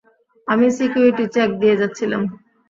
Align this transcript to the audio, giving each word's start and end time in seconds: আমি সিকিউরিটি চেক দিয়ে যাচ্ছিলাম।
আমি 0.47 0.67
সিকিউরিটি 0.77 1.25
চেক 1.35 1.49
দিয়ে 1.61 1.75
যাচ্ছিলাম। 1.81 2.21